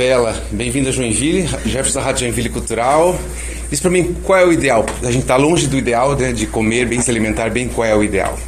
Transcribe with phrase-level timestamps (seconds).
[0.00, 3.20] Bela, bem-vindo a Joinville, Jefferson da Rádio Joinville Cultural.
[3.68, 4.86] Diz para mim qual é o ideal.
[5.02, 7.68] A gente está longe do ideal né, de comer bem, se alimentar bem.
[7.68, 8.38] Qual é o ideal?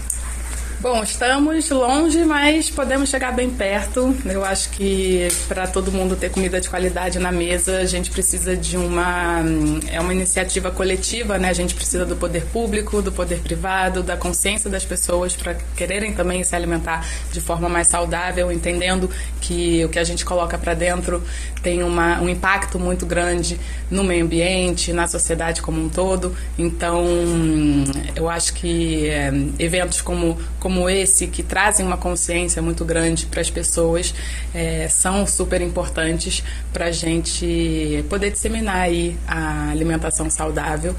[0.82, 4.16] Bom, estamos longe, mas podemos chegar bem perto.
[4.24, 8.56] Eu acho que para todo mundo ter comida de qualidade na mesa, a gente precisa
[8.56, 9.44] de uma
[9.92, 11.50] é uma iniciativa coletiva, né?
[11.50, 16.14] A gente precisa do poder público, do poder privado, da consciência das pessoas para quererem
[16.14, 19.08] também se alimentar de forma mais saudável, entendendo
[19.40, 21.22] que o que a gente coloca para dentro
[21.62, 23.58] tem uma, um impacto muito grande
[23.88, 26.34] no meio ambiente, na sociedade como um todo.
[26.58, 27.04] Então,
[28.16, 33.40] eu acho que é, eventos como, como esse, que trazem uma consciência muito grande para
[33.40, 34.14] as pessoas,
[34.54, 40.94] é, são super importantes para a gente poder disseminar aí a alimentação saudável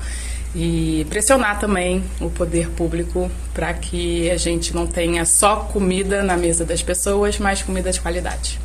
[0.56, 6.38] e pressionar também o poder público para que a gente não tenha só comida na
[6.38, 8.63] mesa das pessoas, mas comida de qualidade.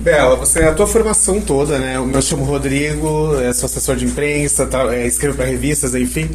[0.00, 1.96] Bela, você a tua formação toda, né?
[1.96, 6.30] Eu chamo Rodrigo, sou assessor de imprensa, é, escrevo para revistas, enfim.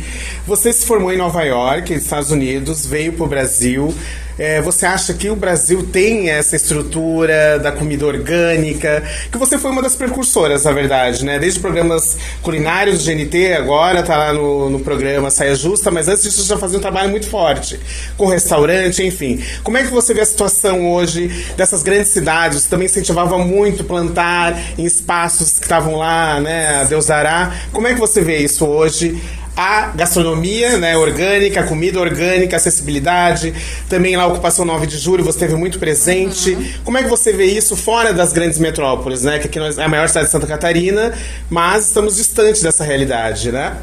[0.46, 3.96] Você se formou em Nova York, Estados Unidos, veio para o Brasil,
[4.38, 9.04] é, você acha que o Brasil tem essa estrutura da comida orgânica?
[9.32, 11.38] Que você foi uma das precursoras, na verdade, né?
[11.38, 16.24] Desde programas culinários do GNT, agora tá lá no, no programa Saia Justa, mas antes
[16.24, 17.80] disso já fazia um trabalho muito forte
[18.18, 19.44] com restaurante, enfim.
[19.64, 22.62] Como é que você vê a situação hoje dessas grandes cidades?
[22.62, 26.86] Você também incentivava muito plantar em espaços que estavam lá, né?
[26.90, 27.54] Deus dará.
[27.72, 29.22] Como é que você vê isso hoje?
[29.56, 33.54] A gastronomia né, orgânica, a comida orgânica, acessibilidade,
[33.88, 36.52] também lá a ocupação 9 de julho, você esteve muito presente.
[36.52, 36.74] Uhum.
[36.84, 39.40] Como é que você vê isso fora das grandes metrópoles, né?
[39.40, 41.14] Que aqui nós, é a maior cidade de Santa Catarina,
[41.50, 43.78] mas estamos distantes dessa realidade, né?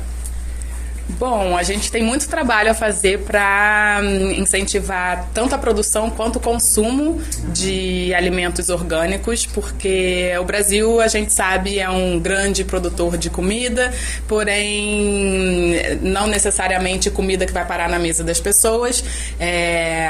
[1.18, 6.36] Bom, a gente tem muito trabalho a fazer para hum, incentivar tanto a produção quanto
[6.36, 7.20] o consumo
[7.52, 13.92] de alimentos orgânicos, porque o Brasil, a gente sabe, é um grande produtor de comida,
[14.28, 19.02] porém não necessariamente comida que vai parar na mesa das pessoas.
[19.38, 20.08] É,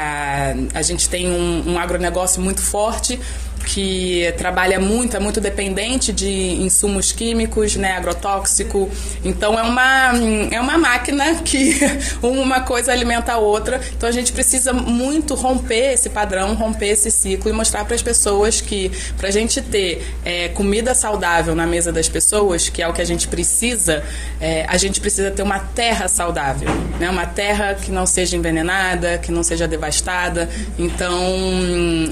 [0.73, 3.19] a gente tem um, um agronegócio muito forte
[3.61, 6.29] que trabalha muito, é muito dependente de
[6.61, 8.89] insumos químicos, né, agrotóxico.
[9.23, 10.11] Então é uma,
[10.51, 11.79] é uma máquina que
[12.21, 13.79] uma coisa alimenta a outra.
[13.95, 18.01] Então a gente precisa muito romper esse padrão, romper esse ciclo e mostrar para as
[18.01, 22.87] pessoas que para a gente ter é, comida saudável na mesa das pessoas, que é
[22.87, 24.03] o que a gente precisa,
[24.39, 26.69] é, a gente precisa ter uma terra saudável,
[26.99, 30.49] né, uma terra que não seja envenenada, que não seja devastada.
[30.77, 31.21] Então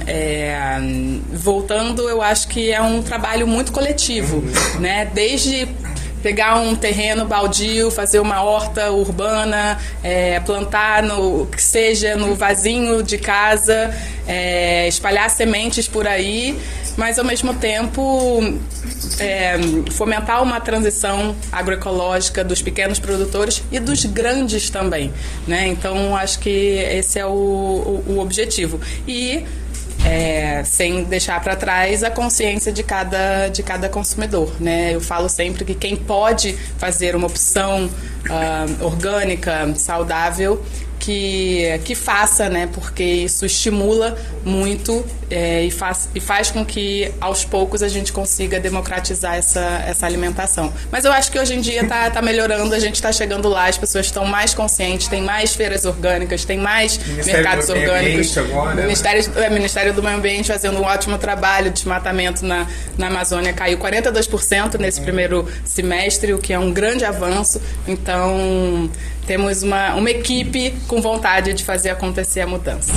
[0.08, 0.58] é,
[1.40, 4.44] voltando, eu acho que é um trabalho muito coletivo,
[4.80, 5.06] né?
[5.06, 5.68] Desde
[6.22, 13.02] pegar um terreno baldio, fazer uma horta urbana, é, plantar no que seja no vasinho
[13.02, 13.96] de casa,
[14.28, 16.60] é, espalhar sementes por aí,
[16.98, 18.42] mas ao mesmo tempo
[19.18, 19.58] é,
[19.92, 25.14] fomentar uma transição agroecológica dos pequenos produtores e dos grandes também,
[25.48, 25.68] né?
[25.68, 29.46] Então acho que esse é o, o, o objetivo e
[30.06, 34.54] é, sem deixar para trás a consciência de cada, de cada consumidor.
[34.60, 34.96] Né?
[34.96, 40.64] Eu falo sempre que quem pode fazer uma opção uh, orgânica, saudável,
[41.00, 42.68] que, que faça, né?
[42.72, 48.12] Porque isso estimula muito é, e, faz, e faz com que aos poucos a gente
[48.12, 50.74] consiga democratizar essa, essa alimentação.
[50.92, 53.68] Mas eu acho que hoje em dia está tá melhorando, a gente está chegando lá,
[53.68, 58.38] as pessoas estão mais conscientes, tem mais feiras orgânicas, tem mais Ministério mercados orgânicos.
[58.38, 58.82] Agora, né?
[58.84, 62.68] Ministério, é, Ministério do Meio Ambiente fazendo um ótimo trabalho de desmatamento na,
[62.98, 67.62] na Amazônia, caiu 42% nesse primeiro semestre, o que é um grande avanço.
[67.88, 68.90] Então,
[69.29, 72.91] temos uma, uma equipe com vontade de fazer acontecer a mudança.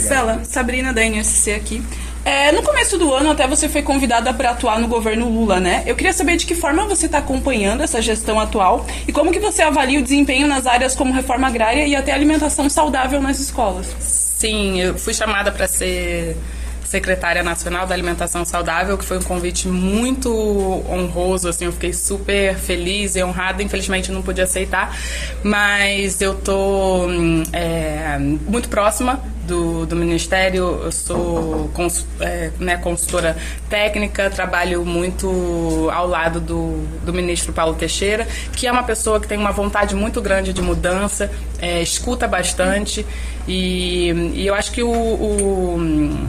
[0.00, 1.82] Cela, Sabrina da NSC aqui.
[2.24, 5.82] É, no começo do ano, até você foi convidada para atuar no governo Lula, né?
[5.84, 9.40] Eu queria saber de que forma você está acompanhando essa gestão atual e como que
[9.40, 13.96] você avalia o desempenho nas áreas como reforma agrária e até alimentação saudável nas escolas.
[13.98, 16.36] Sim, eu fui chamada para ser
[16.94, 20.30] secretária nacional da alimentação saudável, que foi um convite muito
[20.88, 24.96] honroso, assim, eu fiquei super feliz e honrada, infelizmente não pude aceitar,
[25.42, 27.08] mas eu tô
[27.52, 28.16] é,
[28.46, 33.36] muito próxima do, do Ministério, eu sou cons, é, né, consultora
[33.68, 39.26] técnica, trabalho muito ao lado do, do ministro Paulo Teixeira, que é uma pessoa que
[39.26, 41.28] tem uma vontade muito grande de mudança,
[41.58, 43.04] é, escuta bastante
[43.48, 46.26] e, e eu acho que o, o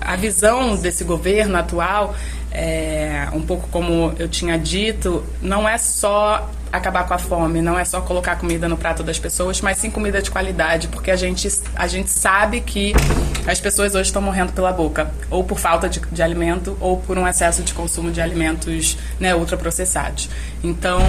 [0.00, 2.14] a visão desse governo atual
[2.50, 7.78] é, um pouco como eu tinha dito, não é só acabar com a fome, não
[7.78, 11.16] é só colocar comida no prato das pessoas, mas sim comida de qualidade, porque a
[11.16, 12.92] gente, a gente sabe que
[13.46, 17.16] as pessoas hoje estão morrendo pela boca, ou por falta de, de alimento, ou por
[17.18, 20.28] um excesso de consumo de alimentos né, ultraprocessados.
[20.62, 21.00] Então,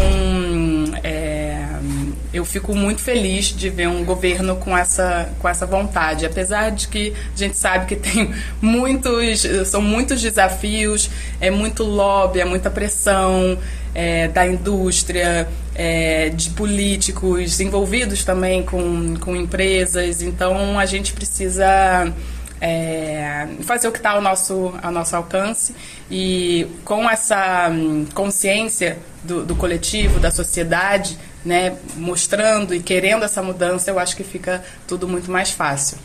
[2.38, 6.88] eu fico muito feliz de ver um governo com essa, com essa vontade, apesar de
[6.88, 11.10] que a gente sabe que tem muitos, são muitos desafios,
[11.42, 13.58] é muito lobby, é muita pressão,
[13.94, 20.22] é, da indústria, é, de políticos envolvidos também com, com empresas.
[20.22, 22.14] Então a gente precisa
[22.62, 25.76] é, fazer o que está ao nosso, ao nosso alcance
[26.12, 31.18] e com essa hum, consciência do, do coletivo, da sociedade,
[31.48, 35.98] né, mostrando e querendo essa mudança, eu acho que fica tudo muito mais fácil.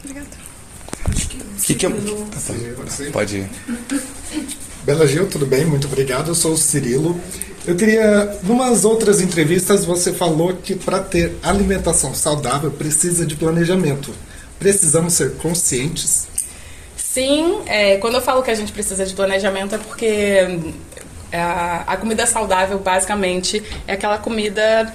[0.00, 0.26] Obrigada.
[1.62, 1.90] Que que é...
[3.12, 3.50] Pode ir.
[4.82, 5.64] Bela Gil, tudo bem?
[5.64, 6.28] Muito obrigado.
[6.28, 7.18] Eu sou o Cirilo.
[7.66, 14.12] Eu queria, numas outras entrevistas, você falou que para ter alimentação saudável precisa de planejamento.
[14.58, 16.26] Precisamos ser conscientes.
[16.96, 20.58] Sim, é, quando eu falo que a gente precisa de planejamento é porque
[21.36, 24.92] a, a comida saudável, basicamente, é aquela comida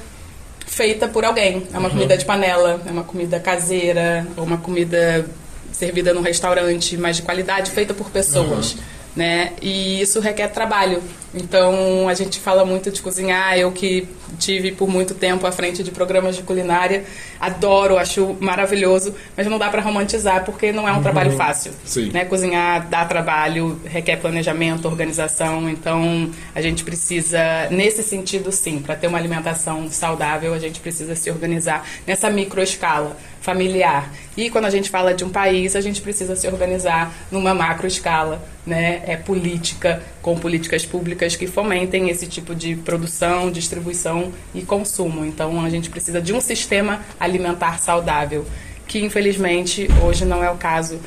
[0.66, 1.68] feita por alguém.
[1.74, 1.96] É uma uhum.
[1.96, 5.26] comida de panela, é uma comida caseira, ou uma comida
[5.72, 8.74] servida num restaurante, mas de qualidade, feita por pessoas.
[8.74, 9.54] Uhum né?
[9.62, 11.02] E isso requer trabalho.
[11.34, 13.58] Então a gente fala muito de cozinhar.
[13.58, 14.08] Eu que
[14.38, 17.06] tive por muito tempo à frente de programas de culinária,
[17.40, 21.02] adoro, acho maravilhoso, mas não dá para romantizar porque não é um uhum.
[21.02, 21.72] trabalho fácil.
[21.86, 22.12] Sim.
[22.12, 22.26] Né?
[22.26, 25.70] Cozinhar dá trabalho, requer planejamento, organização.
[25.70, 31.16] Então a gente precisa, nesse sentido, sim, para ter uma alimentação saudável, a gente precisa
[31.16, 34.10] se organizar nessa microescala familiar.
[34.38, 37.86] E quando a gente fala de um país, a gente precisa se organizar numa macro
[37.86, 39.02] escala, né?
[39.06, 45.26] É política, com políticas públicas que fomentem esse tipo de produção, distribuição e consumo.
[45.26, 48.46] Então a gente precisa de um sistema alimentar saudável,
[48.88, 51.00] que infelizmente hoje não é o caso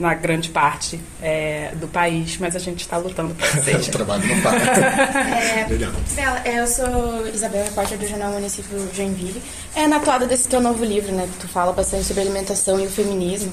[0.00, 3.90] na grande parte é, do país, mas a gente está lutando para que seja.
[3.90, 4.56] o trabalho não para.
[4.58, 5.66] é,
[6.16, 9.42] Bela, eu sou Isabel, repórter do Jornal Município Joinville.
[9.76, 12.90] É, na toada desse teu novo livro, né, tu fala bastante sobre alimentação e o
[12.90, 13.52] feminismo.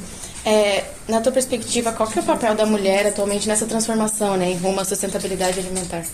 [0.49, 4.49] É, na tua perspectiva, qual que é o papel da mulher atualmente nessa transformação, né,
[4.49, 6.05] em rumo à sustentabilidade alimentar?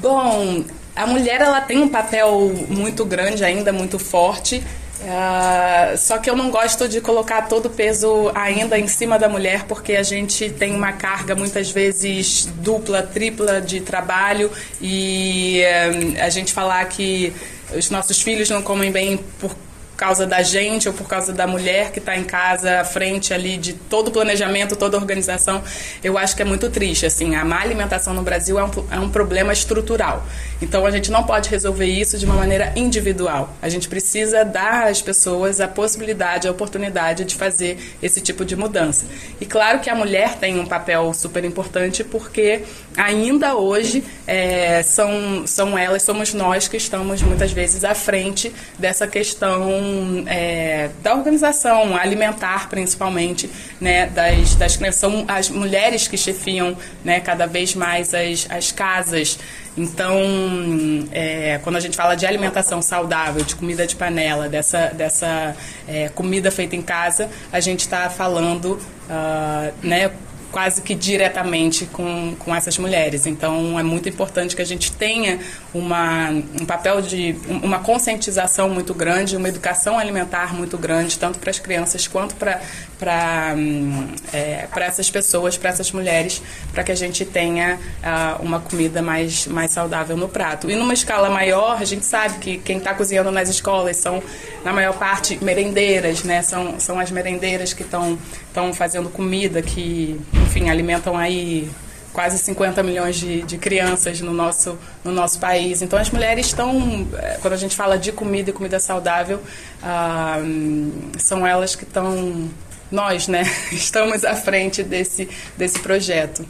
[0.00, 0.64] Bom,
[0.94, 4.64] a mulher ela tem um papel muito grande ainda, muito forte.
[4.98, 9.28] Uh, só que eu não gosto de colocar todo o peso ainda em cima da
[9.28, 14.50] mulher, porque a gente tem uma carga muitas vezes dupla, tripla de trabalho
[14.80, 15.60] e
[16.16, 17.30] uh, a gente falar que
[17.76, 19.54] os nossos filhos não comem bem por
[19.96, 23.56] causa da gente ou por causa da mulher que está em casa à frente ali
[23.56, 25.62] de todo o planejamento, toda a organização,
[26.04, 27.06] eu acho que é muito triste.
[27.06, 30.26] Assim, a má alimentação no Brasil é um, é um problema estrutural.
[30.60, 33.54] Então a gente não pode resolver isso de uma maneira individual.
[33.60, 38.54] A gente precisa dar às pessoas a possibilidade, a oportunidade de fazer esse tipo de
[38.54, 39.06] mudança.
[39.40, 42.62] E claro que a mulher tem um papel super importante porque
[42.96, 49.06] ainda hoje é, são, são elas, somos nós que estamos muitas vezes à frente dessa
[49.06, 53.50] questão é, da organização alimentar, principalmente,
[53.80, 55.00] né, das, das crianças.
[55.00, 59.38] São as mulheres que chefiam né, cada vez mais as, as casas.
[59.76, 60.18] Então,
[61.12, 65.54] é, quando a gente fala de alimentação saudável, de comida de panela, dessa, dessa
[65.86, 70.10] é, comida feita em casa, a gente está falando uh, né,
[70.56, 73.26] quase que diretamente com, com essas mulheres.
[73.26, 75.38] Então, é muito importante que a gente tenha
[75.74, 81.50] uma, um papel de uma conscientização muito grande, uma educação alimentar muito grande, tanto para
[81.50, 83.54] as crianças quanto para
[84.32, 86.40] é, essas pessoas, para essas mulheres,
[86.72, 90.70] para que a gente tenha uh, uma comida mais mais saudável no prato.
[90.70, 94.22] E numa escala maior, a gente sabe que quem está cozinhando nas escolas são
[94.64, 96.40] na maior parte merendeiras, né?
[96.40, 98.18] São são as merendeiras que estão
[98.56, 101.68] estão fazendo comida que enfim, alimentam aí
[102.10, 105.82] quase 50 milhões de, de, crianças no nosso, no nosso país.
[105.82, 109.42] Então, as mulheres estão, eh, quando a gente fala de comida e comida saudável,
[109.82, 110.38] ah,
[111.18, 112.48] são elas que estão,
[112.90, 116.42] nós, né, estamos à frente desse, desse projeto.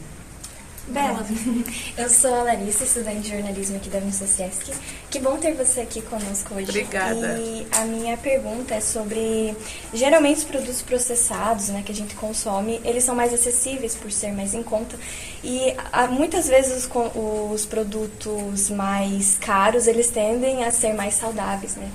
[0.87, 1.25] Bela,
[1.97, 4.71] eu sou a Larissa, estudante de jornalismo aqui da Unisociesc.
[5.09, 6.69] Que bom ter você aqui conosco hoje.
[6.69, 7.37] Obrigada.
[7.39, 9.55] E a minha pergunta é sobre,
[9.93, 14.33] geralmente os produtos processados, né, que a gente consome, eles são mais acessíveis por ser
[14.33, 14.97] mais em conta.
[15.41, 16.89] E a, muitas vezes os,
[17.53, 21.89] os, produtos mais caros, eles tendem a ser mais saudáveis, né,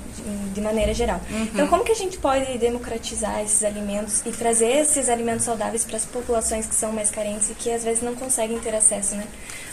[0.55, 1.21] de, maneira geral.
[1.31, 1.43] Uhum.
[1.43, 5.99] Então, como que a gente pode democratizar esses alimentos e trazer esses alimentos saudáveis para
[5.99, 9.27] as populações que são mais carentes e que às vezes não conseguem ter acesso né,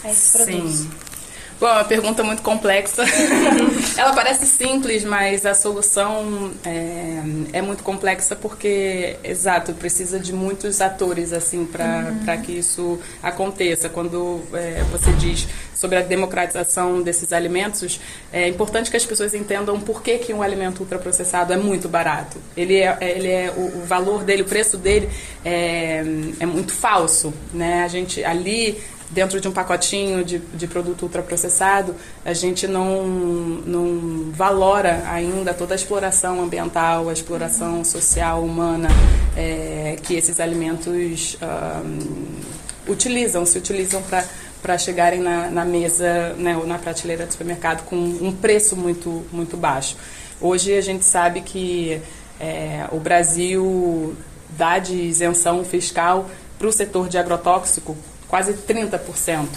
[0.04, 0.80] a esses produtos.
[0.80, 1.19] Sim.
[1.60, 3.04] Bom, é uma pergunta muito complexa.
[3.98, 10.80] Ela parece simples, mas a solução é, é, muito complexa porque, exato, precisa de muitos
[10.80, 12.42] atores assim para uhum.
[12.42, 13.90] que isso aconteça.
[13.90, 18.00] Quando é, você diz sobre a democratização desses alimentos,
[18.32, 22.38] é importante que as pessoas entendam por que, que um alimento ultraprocessado é muito barato.
[22.56, 25.10] Ele é, ele é o, o valor dele, o preço dele
[25.44, 26.06] é,
[26.40, 27.84] é muito falso, né?
[27.84, 34.32] A gente ali dentro de um pacotinho de, de produto ultraprocessado, a gente não, não
[34.32, 38.88] valora ainda toda a exploração ambiental, a exploração social, humana
[39.36, 44.26] é, que esses alimentos um, utilizam, se utilizam para
[44.62, 49.26] para chegarem na, na mesa né, ou na prateleira do supermercado com um preço muito,
[49.32, 49.96] muito baixo.
[50.42, 52.02] Hoje a gente sabe que
[52.40, 54.16] é, o Brasil
[54.58, 57.96] dá de isenção fiscal para o setor de agrotóxico
[58.30, 59.48] quase 30%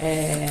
[0.00, 0.46] é,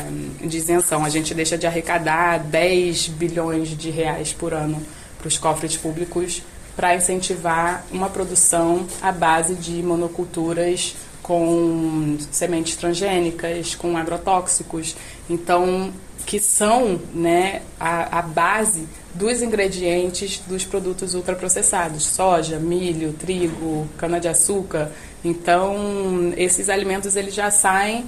[0.45, 1.03] de isenção.
[1.03, 4.81] A gente deixa de arrecadar 10 bilhões de reais por ano
[5.17, 6.41] para os cofres públicos
[6.75, 14.95] para incentivar uma produção à base de monoculturas com sementes transgênicas, com agrotóxicos.
[15.29, 15.91] Então,
[16.25, 24.91] que são né, a, a base dos ingredientes dos produtos ultraprocessados, soja, milho, trigo, cana-de-açúcar.
[25.23, 28.05] Então, esses alimentos eles já saem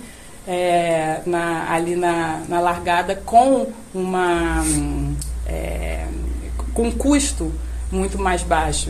[0.48, 4.64] é, na, ali na, na, largada com uma
[5.48, 6.06] é,
[6.74, 7.54] com um custo
[7.92, 8.90] muito mais baixo.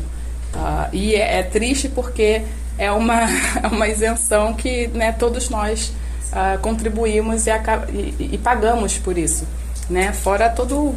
[0.54, 2.44] Uh, e é, é, triste porque
[2.78, 3.22] é uma,
[3.62, 5.92] é uma isenção que né, todos nós
[6.34, 9.48] uh, contribuímos e, e, e, pagamos por isso.
[9.90, 10.12] Né?
[10.12, 10.96] Fora todo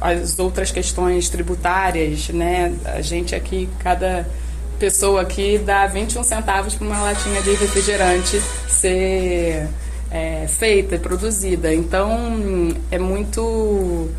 [0.00, 2.74] as outras questões tributárias, né?
[2.84, 4.26] A gente aqui, cada
[4.78, 9.68] pessoa aqui dá 21 centavos para uma latinha de refrigerante ser
[10.10, 11.72] é, feita e produzida.
[11.72, 14.10] Então, é muito.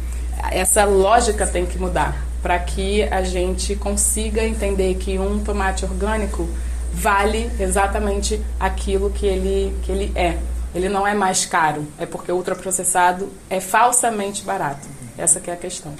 [0.52, 6.48] Essa lógica tem que mudar para que a gente consiga entender que um tomate orgânico
[6.94, 10.38] vale exatamente aquilo que ele, que ele é.
[10.74, 14.88] Ele não é mais caro, é porque o ultraprocessado é falsamente barato.
[15.18, 15.94] Essa que é a questão.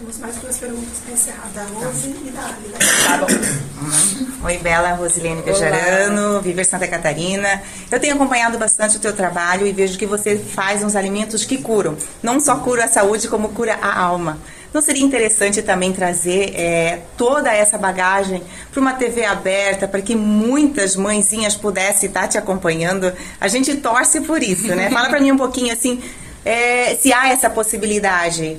[0.00, 2.78] Temos mais duas perguntas para encerrar, da Rose e da Águida.
[3.06, 3.26] Tá bom.
[3.26, 4.46] Uhum.
[4.46, 7.62] Oi, Bela, Rosilene Bejarano, Viver Santa Catarina.
[7.90, 11.58] Eu tenho acompanhado bastante o teu trabalho e vejo que você faz uns alimentos que
[11.58, 11.98] curam.
[12.22, 14.38] Não só cura a saúde, como cura a alma.
[14.72, 20.14] Não seria interessante também trazer é, toda essa bagagem para uma TV aberta, para que
[20.14, 23.12] muitas mãezinhas pudessem estar te acompanhando?
[23.40, 24.88] A gente torce por isso, né?
[24.92, 26.00] Fala para mim um pouquinho assim,
[26.44, 28.58] é, se há essa possibilidade.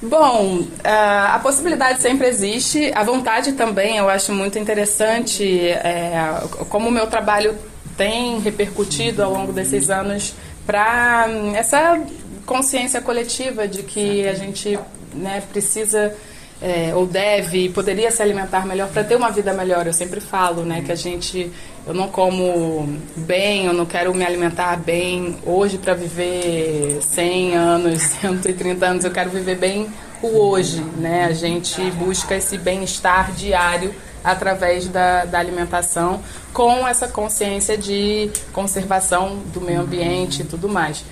[0.00, 6.92] Bom, a possibilidade sempre existe, a vontade também, eu acho muito interessante é, como o
[6.92, 7.56] meu trabalho
[7.96, 12.00] tem repercutido ao longo desses anos para hum, essa
[12.48, 14.78] consciência coletiva de que a gente
[15.12, 16.16] né, precisa
[16.62, 19.86] é, ou deve, poderia se alimentar melhor para ter uma vida melhor.
[19.86, 21.52] Eu sempre falo, né, que a gente,
[21.86, 28.02] eu não como bem, eu não quero me alimentar bem hoje para viver 100 anos,
[28.22, 29.04] 130 anos.
[29.04, 29.86] Eu quero viver bem
[30.22, 31.26] o hoje, né?
[31.26, 36.20] A gente busca esse bem-estar diário através da, da alimentação,
[36.52, 41.04] com essa consciência de conservação do meio ambiente e tudo mais.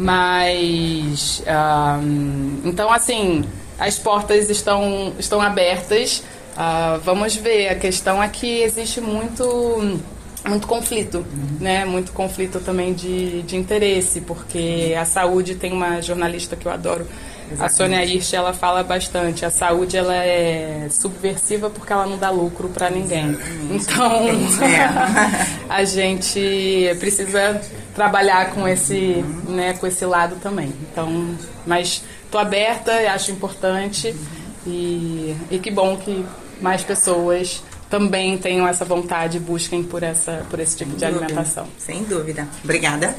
[0.00, 1.42] Mas,
[2.02, 3.44] um, então, assim,
[3.78, 6.22] as portas estão, estão abertas.
[6.56, 7.68] Uh, vamos ver.
[7.68, 10.00] A questão é que existe muito
[10.48, 11.24] muito conflito,
[11.60, 11.84] né?
[11.84, 17.06] Muito conflito também de, de interesse, porque a saúde tem uma jornalista que eu adoro,
[17.52, 17.62] Exatamente.
[17.62, 19.44] a Sônia Hirsch, ela fala bastante.
[19.44, 23.36] A saúde ela é subversiva porque ela não dá lucro para ninguém.
[23.70, 24.28] Então
[25.68, 27.60] a gente precisa
[28.00, 30.72] trabalhar com esse, né, com esse lado também.
[30.90, 34.16] Então, mas estou aberta, acho importante
[34.66, 36.24] e, e que bom que
[36.62, 41.66] mais pessoas também tenham essa vontade e busquem por, essa, por esse tipo de alimentação.
[41.76, 42.48] Sem dúvida.
[42.64, 43.14] Obrigada.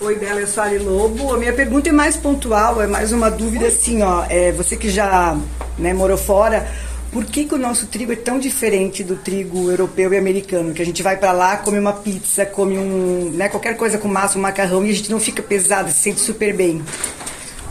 [0.00, 1.34] Oi, Bela, eu sou a Ali Lobo.
[1.34, 4.24] A minha pergunta é mais pontual, é mais uma dúvida assim, ó.
[4.28, 5.36] É, você que já
[5.76, 6.68] né, morou fora,
[7.14, 10.74] por que, que o nosso trigo é tão diferente do trigo europeu e americano?
[10.74, 14.08] Que a gente vai para lá, come uma pizza, come um, né, qualquer coisa com
[14.08, 16.82] massa, um macarrão e a gente não fica pesado, se sente super bem.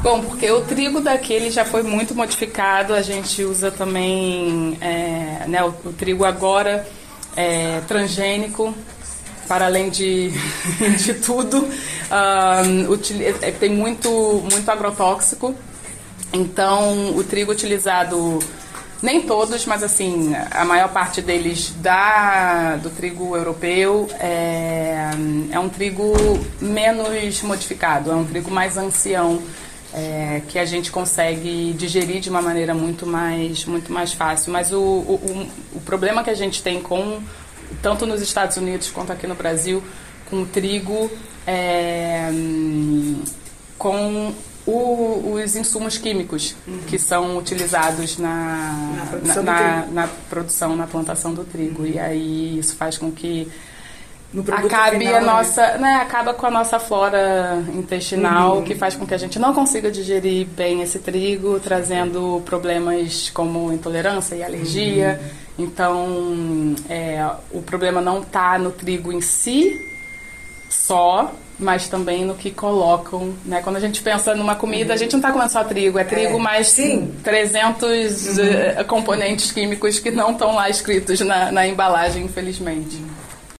[0.01, 5.61] Bom, porque o trigo daqui já foi muito modificado, a gente usa também é, né,
[5.61, 6.87] o, o, trigo agora
[7.35, 8.73] é, transgênico,
[9.45, 10.31] para além de,
[11.03, 12.93] de tudo, um,
[13.41, 15.53] é, tem muito, muito agrotóxico.
[16.31, 18.39] Então, o trigo utilizado
[19.03, 25.09] nem todos, mas assim, a maior parte deles da, do trigo europeu é,
[25.51, 26.13] é um trigo
[26.61, 29.43] menos modificado, é um trigo mais ancião,
[29.93, 34.53] é, que a gente consegue digerir de uma maneira muito mais, muito mais fácil.
[34.53, 37.21] Mas o, o, o problema que a gente tem com,
[37.81, 39.83] tanto nos Estados Unidos quanto aqui no Brasil,
[40.29, 41.11] com o trigo,
[41.45, 42.29] é,
[43.77, 44.33] com
[44.65, 46.79] o, os insumos químicos uhum.
[46.87, 51.85] que são utilizados na, na, produção na, na, produção, na plantação do trigo.
[51.85, 53.51] E aí isso faz com que
[54.51, 55.25] acabe final, a né?
[55.25, 58.63] nossa, né, acaba com a nossa flora intestinal, uhum.
[58.63, 63.71] que faz com que a gente não consiga digerir bem esse trigo, trazendo problemas como
[63.71, 65.19] intolerância e alergia.
[65.21, 65.43] Uhum.
[65.65, 69.92] Então, é, o problema não está no trigo em si
[70.73, 73.61] só, mas também no que colocam, né?
[73.61, 74.93] Quando a gente pensa numa comida, uhum.
[74.93, 77.13] a gente não está comendo só trigo, é trigo é, mais sim.
[77.23, 78.81] 300 uhum.
[78.81, 83.01] uh, componentes químicos que não estão lá escritos na, na embalagem, infelizmente.